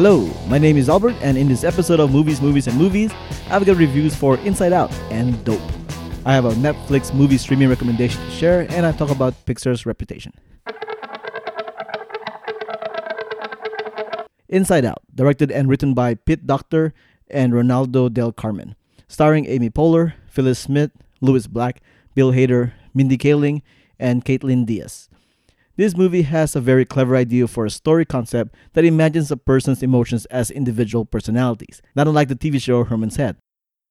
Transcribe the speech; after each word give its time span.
Hello, 0.00 0.30
my 0.48 0.56
name 0.56 0.78
is 0.78 0.88
Albert, 0.88 1.14
and 1.20 1.36
in 1.36 1.46
this 1.46 1.62
episode 1.62 2.00
of 2.00 2.10
Movies, 2.10 2.40
Movies, 2.40 2.66
and 2.66 2.74
Movies, 2.78 3.12
I've 3.50 3.66
got 3.66 3.76
reviews 3.76 4.16
for 4.16 4.38
Inside 4.38 4.72
Out 4.72 4.90
and 5.10 5.44
Dope. 5.44 5.60
I 6.24 6.32
have 6.32 6.46
a 6.46 6.52
Netflix 6.52 7.12
movie 7.12 7.36
streaming 7.36 7.68
recommendation 7.68 8.18
to 8.24 8.30
share, 8.30 8.66
and 8.70 8.86
I 8.86 8.92
talk 8.92 9.10
about 9.10 9.34
Pixar's 9.44 9.84
reputation. 9.84 10.32
Inside 14.48 14.86
Out, 14.86 15.02
directed 15.14 15.50
and 15.50 15.68
written 15.68 15.92
by 15.92 16.14
Pete 16.14 16.46
Docter 16.46 16.94
and 17.28 17.52
Ronaldo 17.52 18.10
Del 18.10 18.32
Carmen, 18.32 18.76
starring 19.06 19.44
Amy 19.44 19.68
Poehler, 19.68 20.14
Phyllis 20.30 20.58
Smith, 20.58 20.92
Lewis 21.20 21.46
Black, 21.46 21.82
Bill 22.14 22.32
Hader, 22.32 22.72
Mindy 22.94 23.18
Kaling, 23.18 23.60
and 23.98 24.24
Kaitlyn 24.24 24.64
Dias. 24.64 25.09
This 25.80 25.96
movie 25.96 26.28
has 26.28 26.54
a 26.54 26.60
very 26.60 26.84
clever 26.84 27.16
idea 27.16 27.48
for 27.48 27.64
a 27.64 27.70
story 27.70 28.04
concept 28.04 28.54
that 28.74 28.84
imagines 28.84 29.30
a 29.30 29.36
person's 29.38 29.82
emotions 29.82 30.26
as 30.26 30.50
individual 30.50 31.06
personalities, 31.06 31.80
not 31.96 32.06
unlike 32.06 32.28
the 32.28 32.36
TV 32.36 32.60
show 32.60 32.84
Herman's 32.84 33.16
Head. 33.16 33.38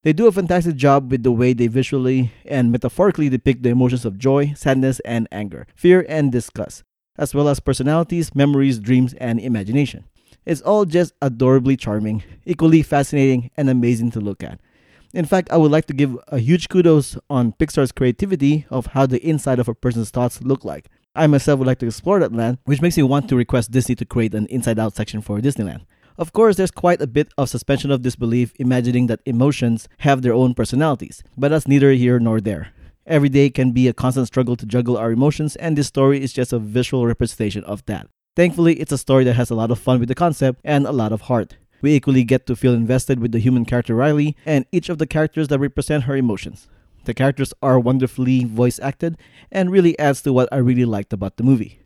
They 0.04 0.12
do 0.12 0.28
a 0.28 0.30
fantastic 0.30 0.76
job 0.76 1.10
with 1.10 1.24
the 1.24 1.32
way 1.32 1.52
they 1.52 1.66
visually 1.66 2.30
and 2.44 2.70
metaphorically 2.70 3.28
depict 3.28 3.64
the 3.64 3.70
emotions 3.70 4.04
of 4.04 4.18
joy, 4.18 4.52
sadness, 4.54 5.00
and 5.00 5.26
anger, 5.32 5.66
fear, 5.74 6.06
and 6.08 6.30
disgust, 6.30 6.84
as 7.18 7.34
well 7.34 7.48
as 7.48 7.58
personalities, 7.58 8.36
memories, 8.36 8.78
dreams, 8.78 9.14
and 9.14 9.40
imagination. 9.40 10.04
It's 10.46 10.60
all 10.60 10.84
just 10.84 11.12
adorably 11.20 11.76
charming, 11.76 12.22
equally 12.46 12.82
fascinating, 12.84 13.50
and 13.56 13.68
amazing 13.68 14.12
to 14.12 14.20
look 14.20 14.44
at. 14.44 14.60
In 15.12 15.24
fact, 15.24 15.50
I 15.50 15.56
would 15.56 15.72
like 15.72 15.86
to 15.86 15.92
give 15.92 16.16
a 16.28 16.38
huge 16.38 16.68
kudos 16.68 17.18
on 17.28 17.52
Pixar's 17.54 17.90
creativity 17.90 18.64
of 18.70 18.86
how 18.86 19.06
the 19.06 19.20
inside 19.26 19.58
of 19.58 19.66
a 19.66 19.74
person's 19.74 20.10
thoughts 20.10 20.40
look 20.40 20.64
like. 20.64 20.88
I 21.14 21.26
myself 21.26 21.58
would 21.58 21.66
like 21.66 21.80
to 21.80 21.86
explore 21.86 22.20
that 22.20 22.32
land, 22.32 22.58
which 22.66 22.80
makes 22.80 22.96
me 22.96 23.02
want 23.02 23.28
to 23.28 23.36
request 23.36 23.72
Disney 23.72 23.96
to 23.96 24.04
create 24.04 24.32
an 24.32 24.46
inside 24.46 24.78
out 24.78 24.94
section 24.94 25.20
for 25.20 25.40
Disneyland. 25.40 25.84
Of 26.16 26.32
course, 26.32 26.56
there's 26.56 26.70
quite 26.70 27.02
a 27.02 27.08
bit 27.08 27.32
of 27.36 27.48
suspension 27.48 27.90
of 27.90 28.02
disbelief 28.02 28.52
imagining 28.60 29.08
that 29.08 29.20
emotions 29.26 29.88
have 29.98 30.22
their 30.22 30.34
own 30.34 30.54
personalities, 30.54 31.24
but 31.36 31.48
that's 31.48 31.66
neither 31.66 31.90
here 31.92 32.20
nor 32.20 32.40
there. 32.40 32.68
Every 33.06 33.28
day 33.28 33.50
can 33.50 33.72
be 33.72 33.88
a 33.88 33.92
constant 33.92 34.28
struggle 34.28 34.54
to 34.54 34.66
juggle 34.66 34.96
our 34.96 35.10
emotions, 35.10 35.56
and 35.56 35.76
this 35.76 35.88
story 35.88 36.22
is 36.22 36.32
just 36.32 36.52
a 36.52 36.60
visual 36.60 37.06
representation 37.06 37.64
of 37.64 37.84
that. 37.86 38.06
Thankfully, 38.36 38.74
it's 38.74 38.92
a 38.92 38.98
story 38.98 39.24
that 39.24 39.34
has 39.34 39.50
a 39.50 39.56
lot 39.56 39.72
of 39.72 39.80
fun 39.80 39.98
with 39.98 40.08
the 40.08 40.14
concept 40.14 40.60
and 40.62 40.86
a 40.86 40.92
lot 40.92 41.10
of 41.10 41.22
heart. 41.22 41.56
We 41.82 41.94
equally 41.94 42.22
get 42.22 42.46
to 42.46 42.54
feel 42.54 42.74
invested 42.74 43.18
with 43.18 43.32
the 43.32 43.40
human 43.40 43.64
character 43.64 43.96
Riley 43.96 44.36
and 44.46 44.64
each 44.70 44.88
of 44.88 44.98
the 44.98 45.08
characters 45.08 45.48
that 45.48 45.58
represent 45.58 46.04
her 46.04 46.14
emotions. 46.14 46.68
The 47.04 47.14
characters 47.14 47.54
are 47.62 47.78
wonderfully 47.78 48.44
voice 48.44 48.78
acted 48.78 49.16
and 49.50 49.70
really 49.70 49.98
adds 49.98 50.22
to 50.22 50.32
what 50.32 50.48
I 50.52 50.56
really 50.56 50.84
liked 50.84 51.12
about 51.12 51.36
the 51.36 51.42
movie. 51.42 51.80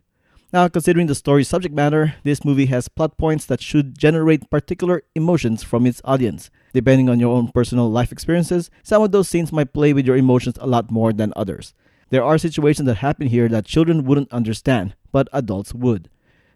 Now, 0.53 0.67
considering 0.67 1.07
the 1.07 1.15
story's 1.15 1.49
subject 1.49 1.75
matter, 1.75 2.15
this 2.23 2.45
movie 2.45 2.67
has 2.67 2.87
plot 2.87 3.17
points 3.17 3.45
that 3.47 3.61
should 3.61 3.97
generate 3.97 4.49
particular 4.49 5.03
emotions 5.13 5.63
from 5.63 5.85
its 5.85 6.01
audience. 6.05 6.49
Depending 6.73 7.09
on 7.09 7.19
your 7.19 7.35
own 7.35 7.49
personal 7.49 7.89
life 7.89 8.11
experiences, 8.11 8.69
some 8.83 9.01
of 9.01 9.11
those 9.11 9.27
scenes 9.27 9.51
might 9.51 9.73
play 9.73 9.91
with 9.91 10.05
your 10.05 10.15
emotions 10.15 10.57
a 10.61 10.67
lot 10.67 10.91
more 10.91 11.11
than 11.11 11.33
others. 11.35 11.73
There 12.09 12.23
are 12.23 12.37
situations 12.37 12.85
that 12.85 12.97
happen 12.97 13.27
here 13.27 13.49
that 13.49 13.65
children 13.65 14.05
wouldn't 14.05 14.31
understand, 14.31 14.95
but 15.11 15.27
adults 15.33 15.73
would. 15.73 16.09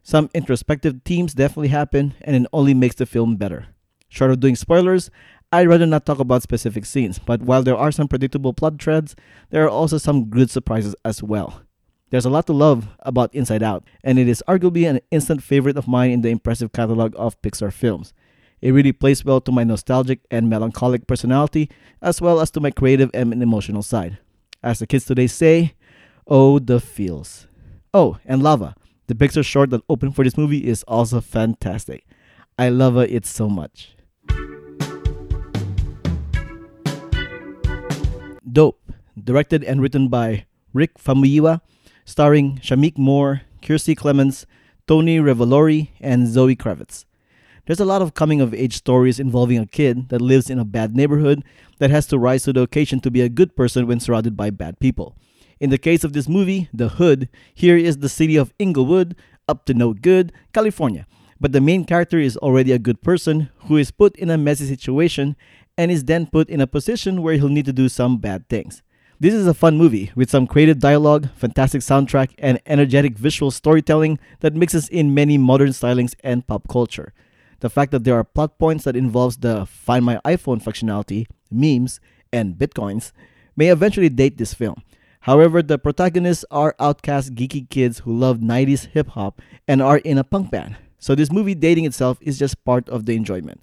Some 0.03 0.29
introspective 0.33 1.01
themes 1.03 1.33
definitely 1.33 1.69
happen, 1.69 2.13
and 2.21 2.35
it 2.35 2.49
only 2.53 2.73
makes 2.73 2.95
the 2.95 3.05
film 3.05 3.35
better. 3.35 3.67
Short 4.07 4.31
of 4.31 4.39
doing 4.39 4.55
spoilers, 4.55 5.11
I'd 5.51 5.67
rather 5.67 5.87
not 5.87 6.05
talk 6.05 6.19
about 6.19 6.43
specific 6.43 6.85
scenes, 6.85 7.17
but 7.17 7.41
while 7.41 7.63
there 7.63 7.75
are 7.75 7.91
some 7.91 8.07
predictable 8.07 8.53
plot 8.53 8.79
threads, 8.79 9.15
there 9.49 9.65
are 9.65 9.69
also 9.69 9.97
some 9.97 10.25
good 10.25 10.51
surprises 10.51 10.95
as 11.03 11.23
well. 11.23 11.63
There's 12.11 12.25
a 12.25 12.29
lot 12.29 12.45
to 12.47 12.53
love 12.53 12.87
about 12.99 13.33
Inside 13.33 13.63
Out, 13.63 13.83
and 14.03 14.19
it 14.19 14.27
is 14.27 14.43
arguably 14.47 14.87
an 14.87 14.99
instant 15.09 15.41
favorite 15.41 15.75
of 15.75 15.87
mine 15.87 16.11
in 16.11 16.21
the 16.21 16.29
impressive 16.29 16.71
catalog 16.71 17.15
of 17.17 17.41
Pixar 17.41 17.73
films. 17.73 18.13
It 18.61 18.71
really 18.73 18.91
plays 18.91 19.25
well 19.25 19.41
to 19.41 19.51
my 19.51 19.63
nostalgic 19.63 20.19
and 20.29 20.49
melancholic 20.49 21.07
personality, 21.07 21.69
as 21.99 22.21
well 22.21 22.39
as 22.41 22.51
to 22.51 22.59
my 22.59 22.69
creative 22.69 23.09
and 23.15 23.41
emotional 23.41 23.81
side. 23.81 24.19
As 24.61 24.77
the 24.77 24.85
kids 24.85 25.05
today 25.05 25.27
say, 25.27 25.73
oh, 26.27 26.59
the 26.59 26.79
feels. 26.79 27.47
Oh, 27.91 28.17
and 28.23 28.43
Lava, 28.43 28.75
the 29.07 29.15
Pixar 29.15 29.43
short 29.43 29.71
that 29.71 29.81
opened 29.89 30.15
for 30.15 30.23
this 30.23 30.37
movie, 30.37 30.67
is 30.67 30.83
also 30.83 31.21
fantastic. 31.21 32.05
I 32.57 32.69
love 32.69 32.97
it 32.97 33.25
so 33.25 33.49
much. 33.49 33.95
Dope, 38.51 38.93
directed 39.21 39.63
and 39.63 39.81
written 39.81 40.07
by 40.07 40.45
Rick 40.73 40.97
Famuyiwa, 40.97 41.61
starring 42.05 42.57
Shameik 42.63 42.97
Moore, 42.97 43.41
Kiersey 43.61 43.95
Clemons, 43.95 44.45
Tony 44.87 45.19
Revolori, 45.19 45.89
and 45.99 46.27
Zoe 46.27 46.55
Kravitz. 46.55 47.05
There's 47.65 47.79
a 47.79 47.85
lot 47.85 48.01
of 48.01 48.13
coming 48.13 48.41
of 48.41 48.53
age 48.53 48.75
stories 48.75 49.19
involving 49.19 49.59
a 49.59 49.67
kid 49.67 50.09
that 50.09 50.21
lives 50.21 50.49
in 50.49 50.57
a 50.57 50.65
bad 50.65 50.95
neighborhood 50.95 51.43
that 51.77 51.91
has 51.91 52.07
to 52.07 52.17
rise 52.17 52.43
to 52.43 52.53
the 52.53 52.61
occasion 52.61 52.99
to 53.01 53.11
be 53.11 53.21
a 53.21 53.29
good 53.29 53.55
person 53.55 53.85
when 53.85 53.99
surrounded 53.99 54.35
by 54.35 54.49
bad 54.49 54.79
people. 54.79 55.15
In 55.59 55.69
the 55.69 55.77
case 55.77 56.03
of 56.03 56.13
this 56.13 56.27
movie, 56.27 56.69
The 56.73 56.89
Hood, 56.89 57.29
here 57.53 57.77
is 57.77 57.97
the 57.97 58.09
city 58.09 58.37
of 58.37 58.53
Inglewood, 58.57 59.15
up 59.47 59.65
to 59.65 59.73
no 59.73 59.93
good, 59.93 60.31
California. 60.53 61.05
But 61.39 61.51
the 61.51 61.61
main 61.61 61.85
character 61.85 62.17
is 62.17 62.37
already 62.37 62.71
a 62.71 62.79
good 62.79 63.01
person 63.01 63.49
who 63.67 63.77
is 63.77 63.91
put 63.91 64.15
in 64.15 64.29
a 64.29 64.37
messy 64.37 64.65
situation 64.65 65.35
and 65.79 65.89
is 65.91 66.03
then 66.03 66.27
put 66.27 66.49
in 66.49 66.59
a 66.59 66.67
position 66.67 67.21
where 67.21 67.35
he'll 67.35 67.47
need 67.47 67.63
to 67.63 67.71
do 67.71 67.87
some 67.87 68.17
bad 68.17 68.49
things. 68.49 68.83
This 69.17 69.33
is 69.33 69.47
a 69.47 69.53
fun 69.53 69.77
movie 69.77 70.11
with 70.13 70.29
some 70.29 70.45
creative 70.45 70.77
dialogue, 70.77 71.29
fantastic 71.37 71.79
soundtrack, 71.79 72.31
and 72.37 72.59
energetic 72.65 73.17
visual 73.17 73.49
storytelling 73.49 74.19
that 74.41 74.53
mixes 74.53 74.89
in 74.89 75.13
many 75.13 75.37
modern 75.37 75.69
stylings 75.69 76.15
and 76.21 76.45
pop 76.45 76.67
culture. 76.67 77.13
The 77.61 77.69
fact 77.69 77.93
that 77.93 78.03
there 78.03 78.15
are 78.15 78.25
plot 78.25 78.59
points 78.59 78.83
that 78.83 78.97
involves 78.97 79.37
the 79.37 79.65
Find 79.65 80.03
My 80.03 80.19
iPhone 80.25 80.61
functionality, 80.61 81.27
memes, 81.49 82.01
and 82.33 82.55
bitcoins 82.55 83.13
may 83.55 83.69
eventually 83.69 84.09
date 84.09 84.37
this 84.37 84.53
film. 84.53 84.83
However, 85.21 85.61
the 85.61 85.79
protagonists 85.79 86.43
are 86.51 86.75
outcast 86.77 87.35
geeky 87.35 87.69
kids 87.69 87.99
who 87.99 88.13
love 88.17 88.39
90s 88.39 88.87
hip 88.87 89.07
hop 89.11 89.41
and 89.65 89.81
are 89.81 89.99
in 89.99 90.17
a 90.17 90.25
punk 90.25 90.51
band. 90.51 90.75
So 90.97 91.15
this 91.15 91.31
movie 91.31 91.55
dating 91.55 91.85
itself 91.85 92.17
is 92.19 92.37
just 92.37 92.65
part 92.65 92.89
of 92.89 93.05
the 93.05 93.15
enjoyment. 93.15 93.61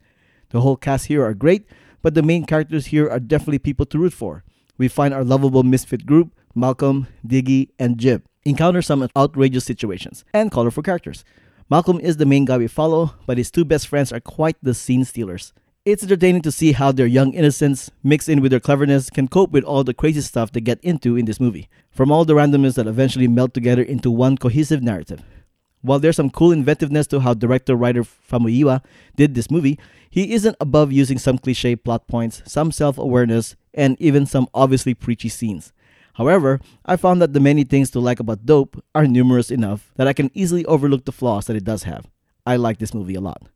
The 0.51 0.63
whole 0.63 0.77
cast 0.77 1.07
here 1.07 1.23
are 1.23 1.35
great, 1.35 1.67
but 2.07 2.15
the 2.15 2.23
main 2.23 2.47
characters 2.47 2.87
here 2.87 3.11
are 3.11 3.19
definitely 3.19 3.59
people 3.59 3.85
to 3.85 3.99
root 3.99 4.13
for. 4.13 4.45
We 4.79 4.87
find 4.87 5.13
our 5.13 5.25
lovable 5.25 5.65
misfit 5.65 6.07
group, 6.07 6.31
Malcolm, 6.55 7.09
Diggy, 7.27 7.71
and 7.81 7.99
Jib, 7.99 8.23
encounter 8.45 8.81
some 8.81 9.09
outrageous 9.17 9.65
situations 9.65 10.25
and 10.33 10.53
colorful 10.53 10.85
characters. 10.85 11.25
Malcolm 11.69 11.99
is 11.99 12.17
the 12.17 12.25
main 12.25 12.45
guy 12.45 12.59
we 12.59 12.69
follow, 12.69 13.15
but 13.27 13.39
his 13.39 13.51
two 13.51 13.65
best 13.65 13.89
friends 13.89 14.13
are 14.13 14.21
quite 14.21 14.55
the 14.63 14.73
scene 14.73 15.05
stealers. 15.05 15.53
It's 15.85 16.05
entertaining 16.05 16.43
to 16.43 16.53
see 16.53 16.71
how 16.71 16.93
their 16.93 17.09
young 17.09 17.35
innocence, 17.35 17.91
mixed 18.05 18.29
in 18.29 18.41
with 18.41 18.53
their 18.53 18.61
cleverness, 18.61 19.11
can 19.11 19.27
cope 19.27 19.51
with 19.51 19.65
all 19.65 19.83
the 19.83 19.93
crazy 19.93 20.21
stuff 20.21 20.53
they 20.53 20.61
get 20.61 20.79
into 20.85 21.17
in 21.17 21.25
this 21.25 21.41
movie, 21.41 21.69
from 21.91 22.13
all 22.13 22.25
the 22.25 22.35
randomness 22.35 22.77
that 22.77 22.87
eventually 22.87 23.27
melt 23.27 23.53
together 23.53 23.83
into 23.83 24.13
one 24.13 24.39
cohesive 24.39 24.81
narrative. 24.81 25.25
While 25.87 26.01
there's 26.01 26.17
some 26.17 26.31
cool 26.31 26.51
inventiveness 26.51 27.07
to 27.09 27.21
how 27.21 27.33
director 27.35 27.77
writer 27.77 28.03
Famuyiwa 28.03 28.83
did 29.15 29.37
this 29.37 29.53
movie, 29.53 29.79
he 30.11 30.35
isn't 30.35 30.57
above 30.59 30.91
using 30.91 31.17
some 31.17 31.39
cliche 31.39 31.77
plot 31.77 32.09
points, 32.09 32.43
some 32.45 32.73
self 32.73 32.99
awareness, 32.99 33.55
and 33.73 33.97
even 34.01 34.27
some 34.27 34.49
obviously 34.53 34.95
preachy 34.95 35.29
scenes. 35.29 35.73
However, 36.15 36.59
I 36.85 36.97
found 36.97 37.23
that 37.23 37.35
the 37.35 37.39
many 37.39 37.63
things 37.63 37.91
to 37.93 38.01
like 38.01 38.19
about 38.19 38.45
Dope 38.45 38.83
are 38.97 39.07
numerous 39.07 39.49
enough 39.49 39.93
that 39.95 40.09
I 40.09 40.13
can 40.13 40.33
easily 40.35 40.65
overlook 40.65 41.05
the 41.05 41.13
flaws 41.13 41.47
that 41.47 41.55
it 41.55 41.63
does 41.63 41.85
have. 41.85 42.11
I 42.45 42.57
like 42.57 42.79
this 42.79 42.93
movie 42.93 43.15
a 43.15 43.21
lot. 43.21 43.47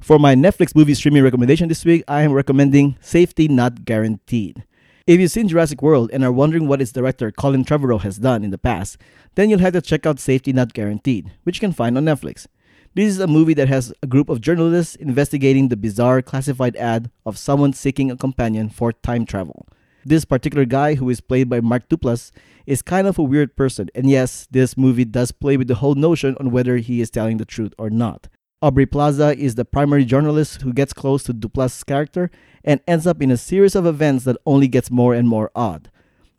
For 0.00 0.18
my 0.18 0.34
Netflix 0.34 0.74
movie 0.74 0.94
streaming 0.94 1.22
recommendation 1.22 1.68
this 1.68 1.84
week, 1.84 2.02
I 2.08 2.22
am 2.22 2.32
recommending 2.32 2.96
Safety 3.02 3.46
Not 3.46 3.84
Guaranteed. 3.84 4.64
If 5.12 5.20
you've 5.20 5.30
seen 5.30 5.46
Jurassic 5.46 5.82
World 5.82 6.08
and 6.10 6.24
are 6.24 6.32
wondering 6.32 6.66
what 6.66 6.80
its 6.80 6.90
director 6.90 7.30
Colin 7.30 7.66
Trevorrow 7.66 8.00
has 8.00 8.16
done 8.16 8.42
in 8.42 8.50
the 8.50 8.56
past, 8.56 8.96
then 9.34 9.50
you'll 9.50 9.58
have 9.58 9.74
to 9.74 9.82
check 9.82 10.06
out 10.06 10.18
Safety 10.18 10.54
Not 10.54 10.72
Guaranteed, 10.72 11.30
which 11.42 11.56
you 11.56 11.60
can 11.60 11.74
find 11.74 11.98
on 11.98 12.06
Netflix. 12.06 12.46
This 12.94 13.08
is 13.08 13.18
a 13.18 13.26
movie 13.26 13.52
that 13.52 13.68
has 13.68 13.92
a 14.02 14.06
group 14.06 14.30
of 14.30 14.40
journalists 14.40 14.94
investigating 14.94 15.68
the 15.68 15.76
bizarre 15.76 16.22
classified 16.22 16.76
ad 16.76 17.10
of 17.26 17.36
someone 17.36 17.74
seeking 17.74 18.10
a 18.10 18.16
companion 18.16 18.70
for 18.70 18.90
time 18.90 19.26
travel. 19.26 19.68
This 20.02 20.24
particular 20.24 20.64
guy, 20.64 20.94
who 20.94 21.10
is 21.10 21.20
played 21.20 21.50
by 21.50 21.60
Mark 21.60 21.90
Duplass, 21.90 22.30
is 22.64 22.80
kind 22.80 23.06
of 23.06 23.18
a 23.18 23.22
weird 23.22 23.54
person, 23.54 23.90
and 23.94 24.08
yes, 24.08 24.48
this 24.50 24.78
movie 24.78 25.04
does 25.04 25.30
play 25.30 25.58
with 25.58 25.68
the 25.68 25.74
whole 25.74 25.94
notion 25.94 26.38
on 26.40 26.50
whether 26.50 26.78
he 26.78 27.02
is 27.02 27.10
telling 27.10 27.36
the 27.36 27.44
truth 27.44 27.74
or 27.76 27.90
not. 27.90 28.28
Aubrey 28.62 28.86
Plaza 28.86 29.36
is 29.36 29.56
the 29.56 29.64
primary 29.64 30.04
journalist 30.04 30.62
who 30.62 30.72
gets 30.72 30.92
close 30.92 31.24
to 31.24 31.34
Duplass' 31.34 31.84
character 31.84 32.30
and 32.62 32.80
ends 32.86 33.08
up 33.08 33.20
in 33.20 33.32
a 33.32 33.36
series 33.36 33.74
of 33.74 33.86
events 33.86 34.22
that 34.22 34.36
only 34.46 34.68
gets 34.68 34.88
more 34.88 35.14
and 35.14 35.28
more 35.28 35.50
odd. 35.56 35.90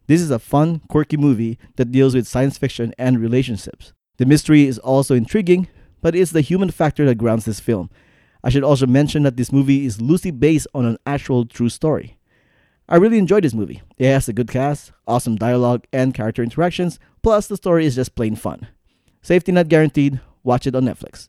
This 0.08 0.22
is 0.22 0.32
a 0.32 0.40
fun, 0.40 0.80
quirky 0.88 1.18
movie 1.18 1.60
that 1.76 1.92
deals 1.92 2.16
with 2.16 2.26
science 2.26 2.58
fiction 2.58 2.94
and 2.98 3.20
relationships. 3.20 3.92
The 4.20 4.26
mystery 4.26 4.66
is 4.66 4.80
also 4.80 5.16
intriguing, 5.16 5.68
but 6.02 6.16
it's 6.16 6.32
the 6.32 6.40
human 6.40 6.72
factor 6.72 7.04
that 7.06 7.16
grounds 7.16 7.44
this 7.44 7.60
film. 7.60 7.90
I 8.42 8.50
should 8.50 8.64
also 8.64 8.88
mention 8.88 9.24
that 9.24 9.36
this 9.36 9.52
movie 9.52 9.86
is 9.86 10.00
loosely 10.00 10.32
based 10.32 10.68
on 10.74 10.86
an 10.86 11.00
actual 11.06 11.46
true 11.46 11.68
story. 11.68 12.18
I 12.88 12.96
really 12.96 13.18
enjoyed 13.18 13.44
this 13.44 13.54
movie. 13.54 13.82
It 13.98 14.08
has 14.08 14.30
a 14.30 14.34
good 14.34 14.50
cast, 14.50 14.94
awesome 15.06 15.36
dialogue, 15.36 15.88
and 15.92 16.14
character 16.14 16.42
interactions, 16.42 17.00
plus 17.22 17.48
the 17.48 17.58
story 17.58 17.86
is 17.86 17.96
just 17.96 18.16
plain 18.16 18.38
fun. 18.38 18.68
Safety 19.22 19.52
not 19.52 19.68
guaranteed. 19.68 20.22
Watch 20.42 20.68
it 20.68 20.76
on 20.76 20.86
Netflix. 20.86 21.28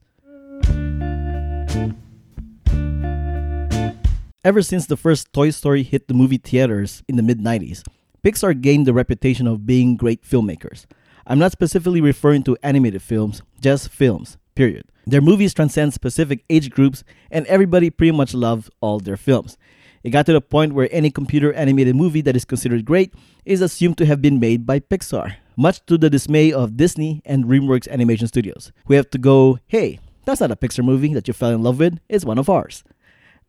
Ever 4.45 4.61
since 4.61 4.85
the 4.87 4.97
first 4.97 5.33
Toy 5.33 5.51
Story 5.51 5.83
hit 5.83 6.07
the 6.07 6.15
movie 6.15 6.37
theaters 6.37 7.03
in 7.09 7.17
the 7.17 7.23
mid 7.23 7.41
90s, 7.41 7.83
Pixar 8.23 8.61
gained 8.61 8.87
the 8.87 8.93
reputation 8.93 9.47
of 9.47 9.67
being 9.67 9.97
great 9.97 10.23
filmmakers. 10.23 10.85
I'm 11.27 11.39
not 11.39 11.53
specifically 11.53 12.03
referring 12.03 12.43
to 12.45 12.57
animated 12.63 13.01
films, 13.01 13.41
just 13.61 13.89
films, 13.89 14.37
period. 14.55 14.85
Their 15.07 15.23
movies 15.23 15.55
transcend 15.55 15.95
specific 15.95 16.45
age 16.51 16.71
groups, 16.71 17.05
and 17.31 17.47
everybody 17.47 17.89
pretty 17.91 18.13
much 18.13 18.35
loves 18.35 18.71
all 18.81 19.01
their 19.01 19.17
films. 19.17 19.57
It 20.03 20.11
got 20.11 20.27
to 20.27 20.35
the 20.35 20.43
point 20.43 20.75
where 20.75 20.89
any 20.93 21.11
computer 21.11 21.55
animated 21.55 21.97
movie 21.97 22.21
that 22.21 22.37
is 22.37 22.45
considered 22.45 22.85
great 22.85 23.15
is 23.47 23.63
assumed 23.63 23.97
to 23.99 24.07
have 24.07 24.21
been 24.21 24.39
made 24.39 24.67
by 24.67 24.81
Pixar, 24.81 25.37
much 25.57 25.85
to 25.87 25.97
the 25.97 26.11
dismay 26.11 26.53
of 26.53 26.77
Disney 26.77 27.23
and 27.25 27.47
DreamWorks 27.47 27.89
Animation 27.89 28.29
Studios, 28.29 28.73
who 28.87 28.93
have 28.93 29.09
to 29.11 29.19
go, 29.19 29.59
hey, 29.67 29.99
that's 30.25 30.41
not 30.41 30.51
a 30.51 30.57
Pixar 30.57 30.85
movie 30.85 31.15
that 31.15 31.29
you 31.29 31.35
fell 31.35 31.51
in 31.51 31.63
love 31.63 31.79
with, 31.79 31.99
it's 32.09 32.25
one 32.25 32.39
of 32.39 32.49
ours. 32.49 32.85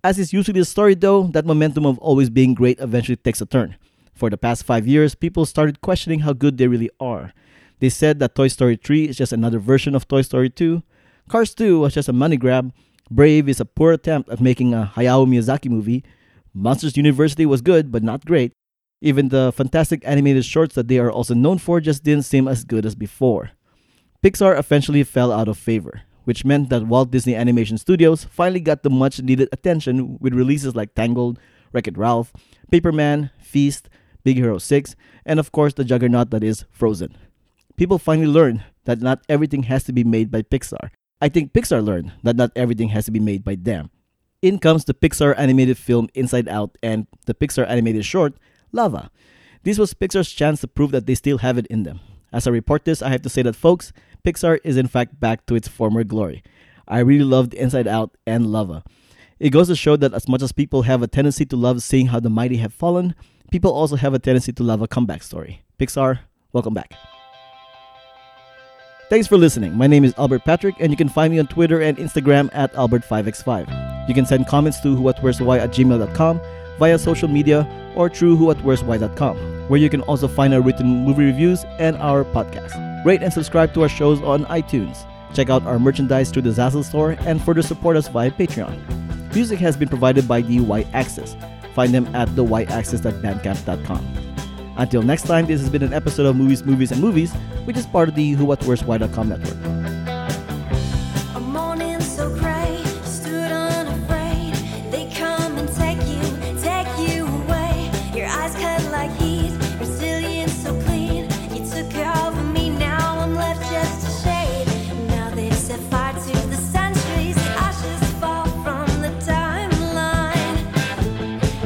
As 0.03 0.19
is 0.19 0.33
usually 0.33 0.59
the 0.59 0.65
story, 0.65 0.93
though, 0.93 1.23
that 1.27 1.45
momentum 1.45 1.85
of 1.85 1.97
always 1.99 2.29
being 2.29 2.53
great 2.53 2.79
eventually 2.79 3.15
takes 3.15 3.41
a 3.41 3.45
turn. 3.45 3.75
For 4.13 4.29
the 4.29 4.37
past 4.37 4.63
five 4.63 4.87
years, 4.87 5.15
people 5.15 5.45
started 5.45 5.81
questioning 5.81 6.19
how 6.19 6.33
good 6.33 6.57
they 6.57 6.67
really 6.67 6.89
are. 6.99 7.33
They 7.79 7.89
said 7.89 8.19
that 8.19 8.35
Toy 8.35 8.47
Story 8.47 8.75
3 8.77 9.05
is 9.05 9.17
just 9.17 9.33
another 9.33 9.59
version 9.59 9.95
of 9.95 10.07
Toy 10.07 10.21
Story 10.21 10.49
2, 10.49 10.83
Cars 11.27 11.55
2 11.55 11.79
was 11.79 11.95
just 11.95 12.07
a 12.07 12.13
money 12.13 12.37
grab, 12.37 12.71
Brave 13.09 13.49
is 13.49 13.59
a 13.59 13.65
poor 13.65 13.93
attempt 13.93 14.29
at 14.29 14.39
making 14.39 14.73
a 14.73 14.91
Hayao 14.95 15.25
Miyazaki 15.27 15.69
movie, 15.69 16.03
Monsters 16.53 16.95
University 16.95 17.45
was 17.45 17.61
good 17.61 17.91
but 17.91 18.03
not 18.03 18.25
great. 18.25 18.53
Even 19.01 19.29
the 19.29 19.51
fantastic 19.51 20.01
animated 20.05 20.45
shorts 20.45 20.75
that 20.75 20.87
they 20.87 20.99
are 20.99 21.11
also 21.11 21.33
known 21.33 21.57
for 21.57 21.81
just 21.81 22.03
didn't 22.03 22.25
seem 22.25 22.47
as 22.47 22.63
good 22.63 22.85
as 22.85 22.95
before. 22.95 23.51
Pixar 24.23 24.57
eventually 24.57 25.03
fell 25.03 25.31
out 25.31 25.47
of 25.47 25.57
favor 25.57 26.03
which 26.25 26.45
meant 26.45 26.69
that 26.69 26.87
Walt 26.87 27.11
Disney 27.11 27.35
Animation 27.35 27.77
Studios 27.77 28.25
finally 28.25 28.59
got 28.59 28.83
the 28.83 28.89
much 28.89 29.21
needed 29.21 29.49
attention 29.51 30.17
with 30.19 30.33
releases 30.33 30.75
like 30.75 30.93
Tangled, 30.93 31.39
Wreck 31.71 31.87
It 31.87 31.97
Ralph, 31.97 32.33
Paperman, 32.71 33.31
Feast, 33.39 33.89
Big 34.23 34.37
Hero 34.37 34.57
6, 34.57 34.95
and 35.25 35.39
of 35.39 35.51
course 35.51 35.73
the 35.73 35.85
juggernaut 35.85 36.31
that 36.31 36.43
is 36.43 36.65
Frozen. 36.71 37.17
People 37.77 37.99
finally 37.99 38.27
learned 38.27 38.63
that 38.85 39.01
not 39.01 39.23
everything 39.29 39.63
has 39.63 39.83
to 39.85 39.93
be 39.93 40.03
made 40.03 40.31
by 40.31 40.41
Pixar. 40.41 40.89
I 41.21 41.29
think 41.29 41.53
Pixar 41.53 41.83
learned 41.83 42.11
that 42.23 42.35
not 42.35 42.51
everything 42.55 42.89
has 42.89 43.05
to 43.05 43.11
be 43.11 43.19
made 43.19 43.43
by 43.43 43.55
them. 43.55 43.89
In 44.41 44.59
comes 44.59 44.85
the 44.85 44.93
Pixar 44.93 45.33
animated 45.37 45.77
film 45.77 46.09
Inside 46.13 46.47
Out 46.47 46.77
and 46.83 47.07
the 47.25 47.33
Pixar 47.33 47.67
animated 47.67 48.05
short 48.05 48.35
Lava. 48.71 49.09
This 49.63 49.79
was 49.79 49.93
Pixar's 49.93 50.31
chance 50.31 50.61
to 50.61 50.67
prove 50.67 50.91
that 50.91 51.07
they 51.07 51.15
still 51.15 51.39
have 51.39 51.57
it 51.57 51.67
in 51.67 51.83
them. 51.83 51.99
As 52.31 52.45
I 52.45 52.51
report 52.51 52.85
this, 52.85 53.01
I 53.01 53.09
have 53.09 53.21
to 53.23 53.29
say 53.29 53.41
that, 53.43 53.55
folks, 53.55 53.93
Pixar 54.25 54.57
is 54.63 54.75
in 54.75 54.87
fact 54.87 55.19
back 55.19 55.45
to 55.45 55.55
its 55.55 55.67
former 55.67 56.03
glory. 56.03 56.43
I 56.87 56.99
really 56.99 57.23
loved 57.23 57.53
Inside 57.53 57.87
Out 57.87 58.17
and 58.25 58.51
Lava. 58.51 58.83
It 59.39 59.51
goes 59.51 59.67
to 59.67 59.75
show 59.75 59.95
that 59.97 60.15
as 60.15 60.27
much 60.27 60.41
as 60.41 60.51
people 60.51 60.81
have 60.81 61.03
a 61.03 61.07
tendency 61.07 61.45
to 61.45 61.55
love 61.55 61.83
seeing 61.83 62.07
how 62.07 62.19
the 62.19 62.29
mighty 62.29 62.57
have 62.57 62.73
fallen, 62.73 63.13
people 63.51 63.71
also 63.71 63.95
have 63.95 64.15
a 64.15 64.19
tendency 64.19 64.51
to 64.53 64.63
love 64.63 64.81
a 64.81 64.87
comeback 64.87 65.21
story. 65.21 65.61
Pixar, 65.79 66.19
welcome 66.53 66.73
back. 66.73 66.93
Thanks 69.11 69.27
for 69.27 69.37
listening. 69.37 69.77
My 69.77 69.85
name 69.85 70.03
is 70.03 70.15
Albert 70.17 70.43
Patrick, 70.43 70.73
and 70.79 70.89
you 70.89 70.97
can 70.97 71.09
find 71.09 71.31
me 71.31 71.37
on 71.37 71.45
Twitter 71.45 71.81
and 71.81 71.95
Instagram 71.97 72.49
at 72.53 72.73
Albert5x5. 72.73 74.07
You 74.09 74.15
can 74.15 74.25
send 74.25 74.47
comments 74.47 74.79
to 74.81 74.95
whowhatwhereswhy 74.95 75.59
at 75.59 75.69
gmail.com 75.69 76.41
via 76.79 76.97
social 76.97 77.29
media 77.29 77.93
or 77.95 78.09
through 78.09 78.37
whowhatwhereswhy.com, 78.37 79.37
where 79.67 79.79
you 79.79 79.89
can 79.91 80.01
also 80.01 80.27
find 80.27 80.51
our 80.55 80.61
written 80.61 80.87
movie 81.05 81.25
reviews 81.25 81.63
and 81.77 81.95
our 81.97 82.23
podcast. 82.23 82.84
Rate 83.05 83.21
and 83.21 83.31
subscribe 83.31 83.71
to 83.75 83.83
our 83.83 83.89
shows 83.89 84.19
on 84.23 84.45
iTunes. 84.45 85.05
Check 85.35 85.51
out 85.51 85.61
our 85.67 85.77
merchandise 85.77 86.31
through 86.31 86.41
the 86.41 86.49
Zazzle 86.49 86.83
store 86.83 87.11
and 87.19 87.39
further 87.39 87.61
support 87.61 87.97
us 87.97 88.07
via 88.07 88.31
Patreon. 88.31 89.35
Music 89.35 89.59
has 89.59 89.77
been 89.77 89.87
provided 89.87 90.27
by 90.27 90.41
the 90.41 90.59
Y 90.59 90.87
Axis. 90.91 91.37
Find 91.75 91.93
them 91.93 92.07
at 92.15 92.29
thyaxis.bandcamp.com. 92.29 94.25
Until 94.77 95.03
next 95.03 95.23
time, 95.23 95.45
this 95.45 95.61
has 95.61 95.69
been 95.69 95.83
an 95.83 95.93
episode 95.93 96.25
of 96.25 96.35
Movies, 96.35 96.65
Movies, 96.65 96.91
and 96.91 96.99
Movies, 96.99 97.31
which 97.65 97.77
is 97.77 97.85
part 97.85 98.09
of 98.09 98.15
the 98.15 98.35
whowhatwhereswhy.com 98.35 99.29
network. 99.29 99.74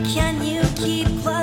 Can 0.05 0.41
you 0.45 0.61
keep 0.75 1.07
close? 1.21 1.38